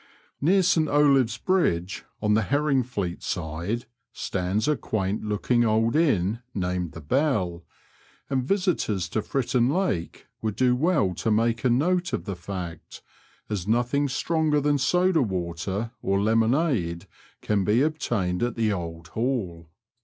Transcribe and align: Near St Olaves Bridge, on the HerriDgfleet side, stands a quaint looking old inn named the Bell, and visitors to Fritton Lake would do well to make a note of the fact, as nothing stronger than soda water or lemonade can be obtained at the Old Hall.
Near 0.41 0.63
St 0.63 0.87
Olaves 0.89 1.37
Bridge, 1.37 2.05
on 2.23 2.33
the 2.33 2.41
HerriDgfleet 2.41 3.21
side, 3.21 3.85
stands 4.11 4.67
a 4.67 4.75
quaint 4.75 5.23
looking 5.23 5.63
old 5.63 5.95
inn 5.95 6.39
named 6.55 6.93
the 6.93 7.01
Bell, 7.01 7.63
and 8.27 8.43
visitors 8.43 9.07
to 9.09 9.21
Fritton 9.21 9.69
Lake 9.69 10.25
would 10.41 10.55
do 10.55 10.75
well 10.75 11.13
to 11.13 11.29
make 11.29 11.63
a 11.63 11.69
note 11.69 12.13
of 12.13 12.25
the 12.25 12.35
fact, 12.35 13.03
as 13.47 13.67
nothing 13.67 14.07
stronger 14.07 14.59
than 14.59 14.79
soda 14.79 15.21
water 15.21 15.91
or 16.01 16.19
lemonade 16.19 17.05
can 17.43 17.63
be 17.63 17.83
obtained 17.83 18.41
at 18.41 18.55
the 18.55 18.73
Old 18.73 19.09
Hall. 19.09 19.69